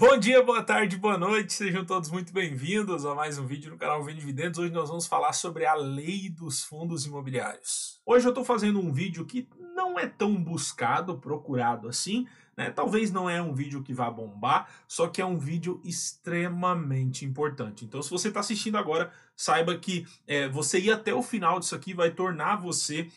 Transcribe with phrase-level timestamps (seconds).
[0.00, 3.76] Bom dia, boa tarde, boa noite, sejam todos muito bem-vindos a mais um vídeo no
[3.76, 4.58] canal Vende Dividendos.
[4.58, 8.00] Hoje nós vamos falar sobre a lei dos fundos imobiliários.
[8.06, 9.46] Hoje eu estou fazendo um vídeo que
[9.80, 12.70] não é tão buscado, procurado assim, né?
[12.70, 17.86] Talvez não é um vídeo que vá bombar, só que é um vídeo extremamente importante.
[17.86, 21.74] Então, se você está assistindo agora, saiba que é, você ir até o final disso
[21.74, 23.08] aqui vai tornar você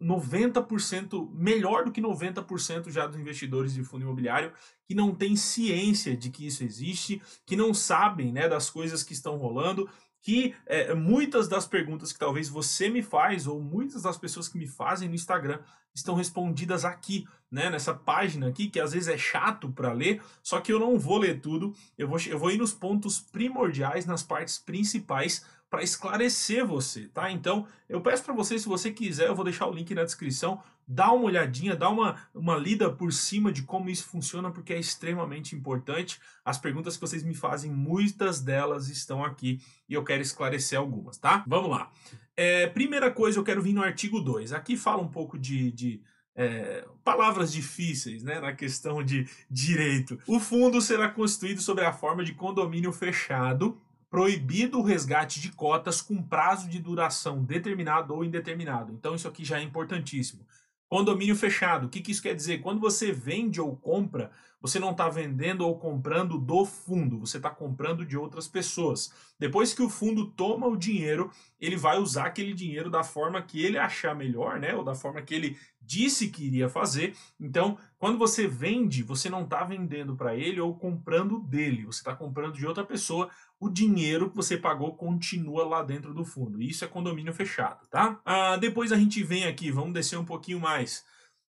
[0.00, 4.52] 90% é, melhor do que 90% já dos investidores de fundo imobiliário
[4.86, 9.12] que não tem ciência de que isso existe, que não sabem né, das coisas que
[9.12, 14.16] estão rolando, que é, muitas das perguntas que talvez você me faz ou muitas das
[14.16, 15.58] pessoas que me fazem no Instagram
[15.94, 20.60] estão respondidas aqui, né, nessa página aqui, que às vezes é chato para ler, só
[20.60, 24.22] que eu não vou ler tudo, eu vou, eu vou ir nos pontos primordiais, nas
[24.22, 27.30] partes principais, para esclarecer você, tá?
[27.30, 30.62] Então, eu peço para você, se você quiser, eu vou deixar o link na descrição,
[30.86, 34.78] dá uma olhadinha, dá uma, uma lida por cima de como isso funciona, porque é
[34.78, 36.20] extremamente importante.
[36.44, 41.16] As perguntas que vocês me fazem, muitas delas estão aqui e eu quero esclarecer algumas,
[41.16, 41.42] tá?
[41.46, 41.90] Vamos lá.
[42.36, 44.52] É, primeira coisa, eu quero vir no artigo 2.
[44.52, 46.02] Aqui fala um pouco de, de
[46.34, 50.18] é, palavras difíceis né, na questão de direito.
[50.26, 56.00] O fundo será constituído sob a forma de condomínio fechado, proibido o resgate de cotas
[56.00, 58.92] com prazo de duração determinado ou indeterminado.
[58.92, 60.46] Então, isso aqui já é importantíssimo.
[60.88, 62.60] Condomínio fechado, o que, que isso quer dizer?
[62.60, 64.30] Quando você vende ou compra,
[64.62, 69.12] você não está vendendo ou comprando do fundo, você está comprando de outras pessoas.
[69.38, 73.60] Depois que o fundo toma o dinheiro, ele vai usar aquele dinheiro da forma que
[73.60, 74.72] ele achar melhor, né?
[74.74, 77.16] Ou da forma que ele disse que iria fazer.
[77.40, 82.14] Então, quando você vende, você não está vendendo para ele ou comprando dele, você está
[82.14, 83.28] comprando de outra pessoa.
[83.58, 86.62] O dinheiro que você pagou continua lá dentro do fundo.
[86.62, 88.20] Isso é condomínio fechado, tá?
[88.24, 91.04] Ah, depois a gente vem aqui, vamos descer um pouquinho mais.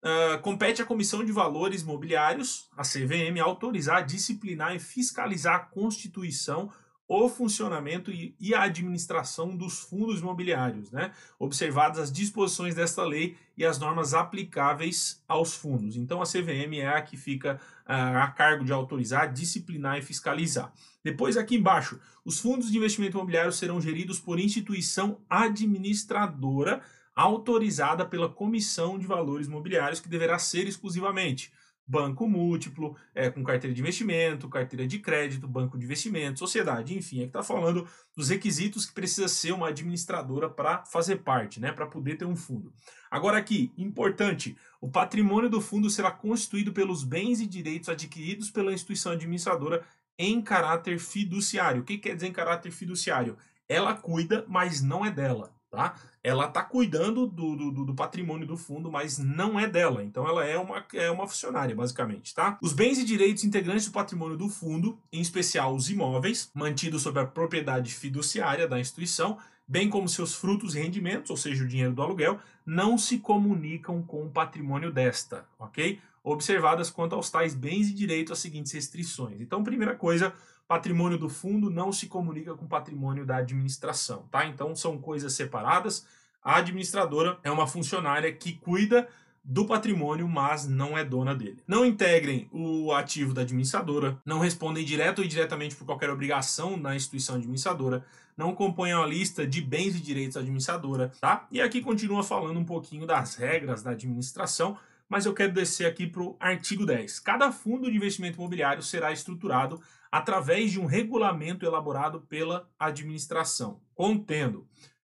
[0.02, 6.70] Uh, compete à Comissão de Valores Mobiliários, a CVM, autorizar, disciplinar e fiscalizar a constituição
[7.10, 11.10] o funcionamento e a administração dos fundos imobiliários, né?
[11.40, 15.96] observadas as disposições desta lei e as normas aplicáveis aos fundos.
[15.96, 20.72] Então, a CVM é a que fica uh, a cargo de autorizar, disciplinar e fiscalizar.
[21.02, 26.80] Depois, aqui embaixo, os fundos de investimento imobiliário serão geridos por instituição administradora
[27.20, 31.52] autorizada pela Comissão de Valores Imobiliários, que deverá ser exclusivamente
[31.86, 37.18] banco múltiplo, é, com carteira de investimento, carteira de crédito, banco de investimento, sociedade, enfim,
[37.18, 37.86] é que está falando
[38.16, 42.36] dos requisitos que precisa ser uma administradora para fazer parte, né, para poder ter um
[42.36, 42.72] fundo.
[43.10, 48.72] Agora aqui, importante, o patrimônio do fundo será constituído pelos bens e direitos adquiridos pela
[48.72, 49.84] instituição administradora
[50.16, 51.82] em caráter fiduciário.
[51.82, 53.36] O que quer dizer em caráter fiduciário?
[53.68, 55.94] Ela cuida, mas não é dela tá?
[56.22, 60.02] Ela está cuidando do, do, do, patrimônio do fundo, mas não é dela.
[60.02, 62.58] Então ela é uma, é uma funcionária, basicamente, tá?
[62.60, 67.18] Os bens e direitos integrantes do patrimônio do fundo, em especial os imóveis, mantidos sob
[67.20, 71.94] a propriedade fiduciária da instituição, bem como seus frutos e rendimentos, ou seja, o dinheiro
[71.94, 76.00] do aluguel, não se comunicam com o patrimônio desta, ok?
[76.22, 79.40] Observadas quanto aos tais bens e direitos as seguintes restrições.
[79.40, 80.34] Então, primeira coisa,
[80.70, 84.46] patrimônio do fundo não se comunica com patrimônio da administração, tá?
[84.46, 86.06] Então são coisas separadas.
[86.40, 89.08] A administradora é uma funcionária que cuida
[89.42, 91.60] do patrimônio, mas não é dona dele.
[91.66, 96.94] Não integrem o ativo da administradora, não respondem direto ou indiretamente por qualquer obrigação na
[96.94, 98.04] instituição administradora,
[98.36, 101.48] não componham a lista de bens e direitos da administradora, tá?
[101.50, 104.78] E aqui continua falando um pouquinho das regras da administração,
[105.10, 107.18] mas eu quero descer aqui para o artigo 10.
[107.18, 114.66] Cada fundo de investimento imobiliário será estruturado através de um regulamento elaborado pela administração, contendo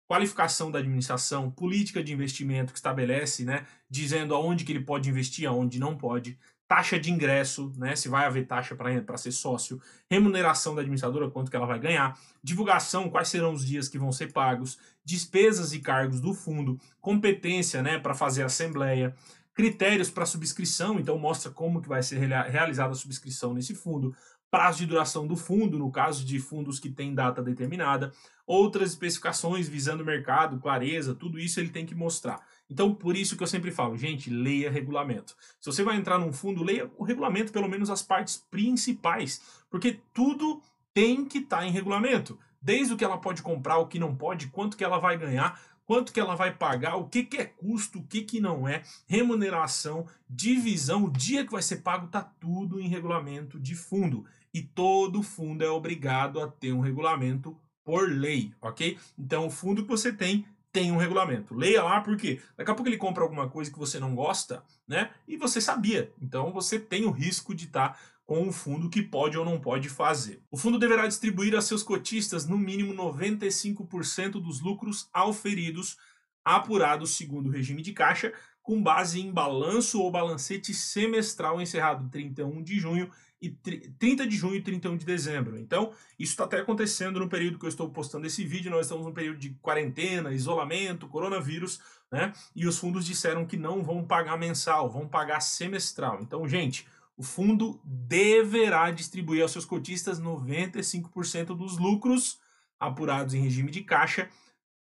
[0.08, 5.46] qualificação da administração, política de investimento que estabelece, né, dizendo aonde que ele pode investir,
[5.46, 6.36] aonde não pode,
[6.66, 9.80] taxa de ingresso, né, se vai haver taxa para ser sócio,
[10.10, 14.10] remuneração da administradora, quanto que ela vai ganhar, divulgação, quais serão os dias que vão
[14.10, 19.14] ser pagos, despesas e cargos do fundo, competência, né, para fazer assembleia,
[19.60, 24.16] critérios para subscrição, então mostra como que vai ser realizada a subscrição nesse fundo,
[24.50, 28.10] prazo de duração do fundo, no caso de fundos que têm data determinada,
[28.46, 32.40] outras especificações visando mercado, clareza, tudo isso ele tem que mostrar.
[32.70, 35.36] Então, por isso que eu sempre falo, gente, leia regulamento.
[35.60, 40.00] Se você vai entrar num fundo, leia o regulamento, pelo menos as partes principais, porque
[40.14, 40.62] tudo
[40.94, 42.38] tem que estar tá em regulamento.
[42.62, 45.60] Desde o que ela pode comprar, o que não pode, quanto que ela vai ganhar,
[45.90, 48.84] quanto que ela vai pagar, o que, que é custo, o que, que não é,
[49.08, 54.24] remuneração, divisão, o dia que vai ser pago, tá tudo em regulamento de fundo.
[54.54, 58.98] E todo fundo é obrigado a ter um regulamento por lei, ok?
[59.18, 61.56] Então o fundo que você tem tem um regulamento.
[61.56, 65.10] Leia lá porque daqui a pouco ele compra alguma coisa que você não gosta, né?
[65.26, 66.12] E você sabia.
[66.22, 68.00] Então você tem o risco de estar tá
[68.30, 70.40] com o fundo que pode ou não pode fazer.
[70.52, 75.96] O fundo deverá distribuir a seus cotistas no mínimo 95% dos lucros auferidos
[76.44, 78.32] apurados segundo o regime de caixa,
[78.62, 83.10] com base em balanço ou balancete semestral encerrado 31 de junho
[83.42, 85.58] e 30 de junho e 31 de dezembro.
[85.58, 88.70] Então, isso está até acontecendo no período que eu estou postando esse vídeo.
[88.70, 91.80] Nós estamos num período de quarentena, isolamento, coronavírus,
[92.12, 92.32] né?
[92.54, 96.20] E os fundos disseram que não vão pagar mensal, vão pagar semestral.
[96.22, 96.86] Então, gente,
[97.20, 102.40] o fundo deverá distribuir aos seus cotistas 95% dos lucros
[102.78, 104.26] apurados em regime de caixa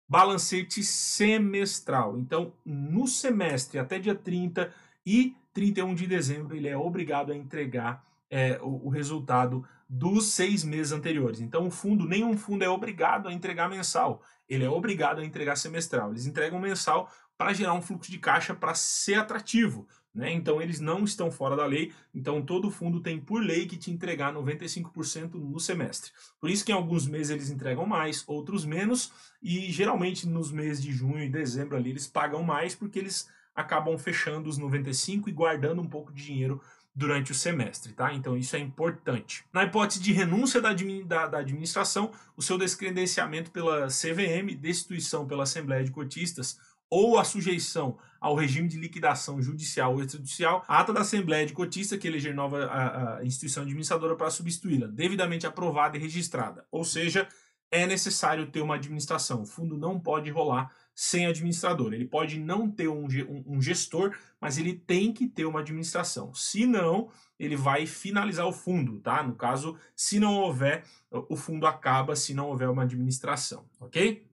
[0.09, 2.17] balancete semestral.
[2.17, 4.73] Então, no semestre até dia 30
[5.05, 10.65] e 31 de dezembro, ele é obrigado a entregar é, o, o, resultado dos seis
[10.65, 11.39] meses anteriores.
[11.39, 15.57] Então, o fundo, nenhum fundo é obrigado a entregar mensal, ele é obrigado a entregar
[15.57, 16.11] semestral.
[16.11, 19.87] Eles entregam mensal para gerar um fluxo de caixa para ser atrativo.
[20.15, 20.31] Né?
[20.33, 23.91] Então eles não estão fora da lei, então todo fundo tem por lei que te
[23.91, 26.13] entregar 95% no semestre.
[26.39, 29.11] Por isso que em alguns meses eles entregam mais, outros menos,
[29.43, 33.97] e geralmente nos meses de junho e dezembro ali eles pagam mais porque eles acabam
[33.99, 36.61] fechando os 95 e guardando um pouco de dinheiro
[36.95, 38.13] durante o semestre, tá?
[38.13, 39.45] Então isso é importante.
[39.53, 40.75] Na hipótese de renúncia da,
[41.07, 46.59] da, da, administração, o seu descredenciamento pela CVM, destituição pela Assembleia de Cotistas
[46.93, 51.55] ou a sujeição ao regime de liquidação judicial ou extrajudicial, a ata da Assembleia de
[51.55, 56.67] Cotista que eleger nova a, a instituição administradora para substituí-la, devidamente aprovada e registrada.
[56.71, 57.27] Ou seja,
[57.71, 59.41] é necessário ter uma administração.
[59.41, 61.95] O fundo não pode rolar sem administrador.
[61.95, 63.07] Ele pode não ter um,
[63.47, 66.35] um, gestor, mas ele tem que ter uma administração.
[66.35, 67.09] Se não,
[67.39, 69.23] ele vai finalizar o fundo, tá?
[69.23, 74.31] No caso, se não houver, o fundo acaba se não houver uma administração, ok?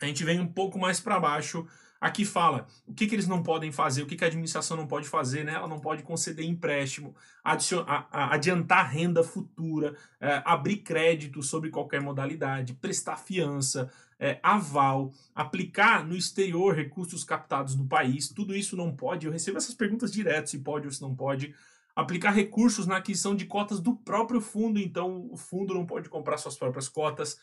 [0.00, 1.66] A gente vem um pouco mais para baixo
[2.00, 4.86] Aqui fala o que, que eles não podem fazer, o que, que a administração não
[4.86, 5.54] pode fazer, né?
[5.54, 13.16] Ela não pode conceder empréstimo, adiantar renda futura, é, abrir crédito sobre qualquer modalidade, prestar
[13.16, 19.26] fiança, é, aval, aplicar no exterior recursos captados no país, tudo isso não pode.
[19.26, 21.54] Eu recebo essas perguntas direto, se pode ou se não pode.
[21.96, 26.38] Aplicar recursos na aquisição de cotas do próprio fundo, então o fundo não pode comprar
[26.38, 27.40] suas próprias cotas,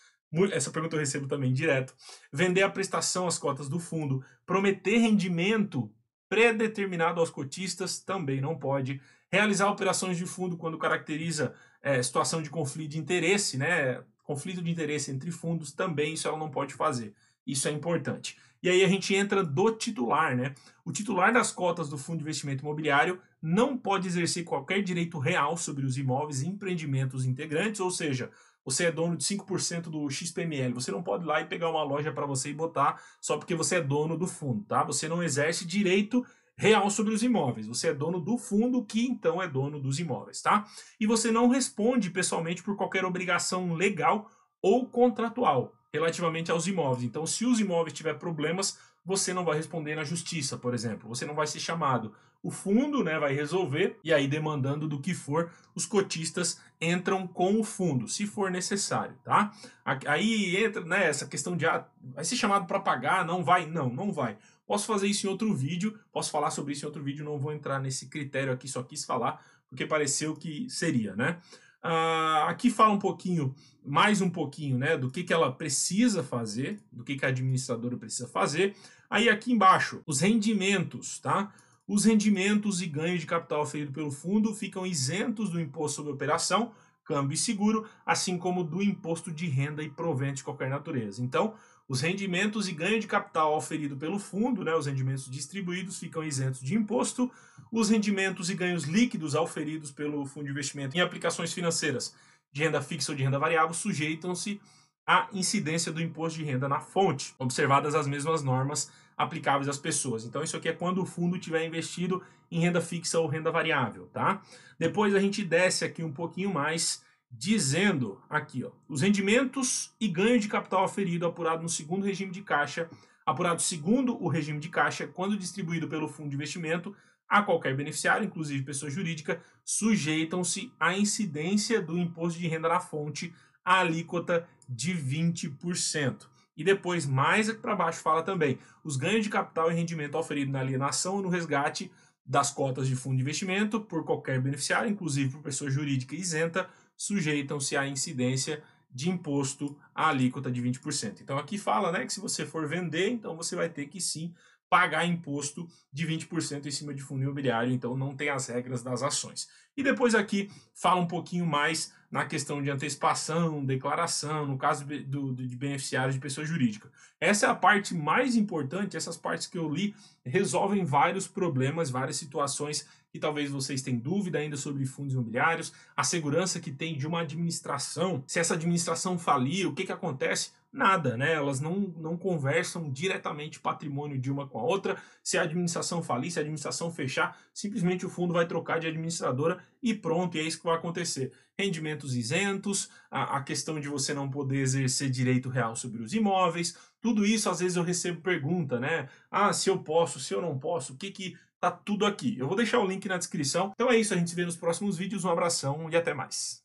[0.52, 1.94] essa pergunta eu recebo também direto.
[2.32, 4.24] Vender a prestação às cotas do fundo.
[4.46, 5.92] Prometer rendimento
[6.28, 9.02] pré-determinado aos cotistas também não pode.
[9.32, 14.04] Realizar operações de fundo quando caracteriza é, situação de conflito de interesse, né?
[14.24, 17.14] Conflito de interesse entre fundos também isso ela não pode fazer.
[17.46, 18.38] Isso é importante.
[18.64, 20.56] E aí a gente entra do titular, né?
[20.84, 25.56] O titular das cotas do fundo de investimento imobiliário não pode exercer qualquer direito real
[25.56, 28.32] sobre os imóveis e empreendimentos integrantes, ou seja,
[28.66, 30.74] você é dono de 5% do XPML.
[30.74, 33.54] Você não pode ir lá e pegar uma loja para você e botar só porque
[33.54, 34.84] você é dono do fundo, tá?
[34.84, 36.26] Você não exerce direito
[36.58, 37.68] real sobre os imóveis.
[37.68, 40.66] Você é dono do fundo que então é dono dos imóveis, tá?
[41.00, 44.28] E você não responde pessoalmente por qualquer obrigação legal
[44.60, 47.04] ou contratual relativamente aos imóveis.
[47.04, 51.08] Então, se os imóveis tiver problemas, você não vai responder na justiça, por exemplo.
[51.08, 52.14] Você não vai ser chamado.
[52.42, 57.60] O fundo né, vai resolver, e aí, demandando do que for, os cotistas entram com
[57.60, 59.52] o fundo, se for necessário, tá?
[59.84, 63.66] Aí entra né, essa questão de ah, vai ser chamado para pagar, não vai?
[63.66, 64.38] Não, não vai.
[64.68, 67.52] Posso fazer isso em outro vídeo, posso falar sobre isso em outro vídeo, não vou
[67.52, 71.40] entrar nesse critério aqui, só quis falar, porque pareceu que seria, né?
[71.84, 73.54] Uh, aqui fala um pouquinho,
[73.86, 77.96] mais um pouquinho, né, do que, que ela precisa fazer, do que, que a administradora
[77.96, 78.76] precisa fazer.
[79.10, 81.54] Aí aqui embaixo, os rendimentos, tá?
[81.88, 86.72] Os rendimentos e ganhos de capital oferido pelo fundo ficam isentos do imposto sobre operação,
[87.04, 91.24] câmbio e seguro, assim como do imposto de renda e provento de qualquer natureza.
[91.24, 91.54] Então,
[91.88, 96.62] os rendimentos e ganho de capital oferido pelo fundo, né, os rendimentos distribuídos, ficam isentos
[96.62, 97.32] de imposto.
[97.72, 102.16] Os rendimentos e ganhos líquidos auferidos pelo fundo de investimento em aplicações financeiras
[102.52, 104.60] de renda fixa ou de renda variável sujeitam-se
[105.06, 110.26] à incidência do imposto de renda na fonte, observadas as mesmas normas aplicáveis às pessoas.
[110.26, 112.22] Então, isso aqui é quando o fundo tiver investido
[112.52, 114.42] em renda fixa ou renda variável, tá?
[114.78, 120.40] Depois a gente desce aqui um pouquinho mais dizendo aqui, ó, os rendimentos e ganho
[120.40, 122.90] de capital aferido apurado no segundo regime de caixa,
[123.26, 126.96] apurado segundo o regime de caixa, quando distribuído pelo fundo de investimento
[127.28, 133.34] a qualquer beneficiário, inclusive pessoa jurídica, sujeitam-se à incidência do imposto de renda na fonte,
[133.64, 136.28] a alíquota de 20%.
[136.58, 140.52] E depois, mais aqui para baixo, fala também os ganhos de capital e rendimento oferido
[140.52, 141.92] na alienação ou no resgate
[142.26, 146.68] das cotas de fundo de investimento por qualquer beneficiário, inclusive por pessoa jurídica isenta,
[146.98, 151.22] sujeitam-se à incidência de imposto à alíquota de 20%.
[151.22, 154.34] Então aqui fala né, que se você for vender, então você vai ter que sim
[154.70, 159.04] pagar imposto de 20% em cima de fundo imobiliário, então não tem as regras das
[159.04, 159.48] ações.
[159.78, 165.34] E depois aqui fala um pouquinho mais na questão de antecipação, declaração, no caso do,
[165.34, 166.90] de beneficiários de pessoa jurídica.
[167.20, 169.94] Essa é a parte mais importante, essas partes que eu li
[170.26, 176.04] resolvem vários problemas, várias situações que talvez vocês tenham dúvida ainda sobre fundos imobiliários, a
[176.04, 180.52] segurança que tem de uma administração, se essa administração falir, o que, que acontece?
[180.76, 181.32] Nada, né?
[181.32, 184.98] Elas não, não conversam diretamente patrimônio de uma com a outra.
[185.24, 189.64] Se a administração falir, se a administração fechar, simplesmente o fundo vai trocar de administradora
[189.82, 191.32] e pronto, e é isso que vai acontecer.
[191.58, 196.78] Rendimentos isentos, a, a questão de você não poder exercer direito real sobre os imóveis,
[197.00, 199.08] tudo isso às vezes eu recebo pergunta, né?
[199.32, 202.38] Ah, se eu posso, se eu não posso, o que que tá tudo aqui.
[202.38, 203.72] Eu vou deixar o link na descrição.
[203.76, 205.24] Então é isso, a gente se vê nos próximos vídeos.
[205.24, 206.65] Um abração e até mais.